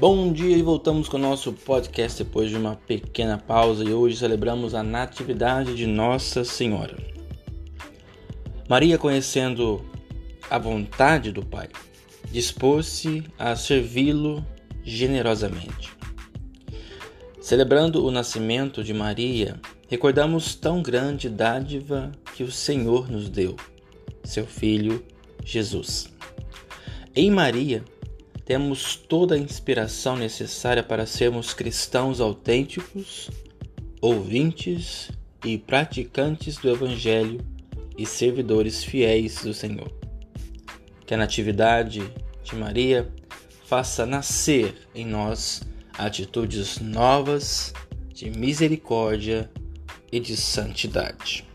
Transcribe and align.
Bom 0.00 0.32
dia 0.32 0.56
e 0.56 0.62
voltamos 0.62 1.10
com 1.10 1.18
o 1.18 1.20
nosso 1.20 1.52
podcast 1.52 2.24
depois 2.24 2.48
de 2.48 2.56
uma 2.56 2.74
pequena 2.74 3.36
pausa 3.36 3.84
e 3.84 3.92
hoje 3.92 4.16
celebramos 4.16 4.74
a 4.74 4.82
Natividade 4.82 5.74
de 5.74 5.86
Nossa 5.86 6.42
Senhora. 6.42 6.96
Maria, 8.66 8.96
conhecendo 8.96 9.84
a 10.48 10.58
vontade 10.58 11.30
do 11.30 11.44
Pai, 11.44 11.68
dispôs-se 12.32 13.22
a 13.38 13.54
servi-lo 13.54 14.42
generosamente. 14.82 15.90
Celebrando 17.38 18.02
o 18.02 18.10
nascimento 18.10 18.82
de 18.82 18.94
Maria, 18.94 19.60
recordamos 19.86 20.54
tão 20.54 20.80
grande 20.82 21.28
dádiva 21.28 22.10
que 22.34 22.42
o 22.42 22.50
Senhor 22.50 23.10
nos 23.10 23.28
deu, 23.28 23.54
seu 24.24 24.46
Filho 24.46 25.04
Jesus. 25.44 26.10
Em 27.14 27.30
Maria, 27.30 27.84
temos 28.50 28.96
toda 28.96 29.36
a 29.36 29.38
inspiração 29.38 30.16
necessária 30.16 30.82
para 30.82 31.06
sermos 31.06 31.54
cristãos 31.54 32.20
autênticos, 32.20 33.30
ouvintes 34.00 35.08
e 35.44 35.56
praticantes 35.56 36.56
do 36.56 36.68
Evangelho 36.68 37.40
e 37.96 38.04
servidores 38.04 38.82
fiéis 38.82 39.44
do 39.44 39.54
Senhor. 39.54 39.88
Que 41.06 41.14
a 41.14 41.16
Natividade 41.16 42.02
de 42.42 42.56
Maria 42.56 43.08
faça 43.66 44.04
nascer 44.04 44.74
em 44.96 45.06
nós 45.06 45.62
atitudes 45.96 46.80
novas 46.80 47.72
de 48.12 48.30
misericórdia 48.30 49.48
e 50.10 50.18
de 50.18 50.36
santidade. 50.36 51.48